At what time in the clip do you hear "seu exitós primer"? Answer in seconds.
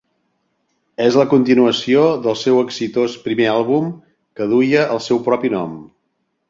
2.45-3.49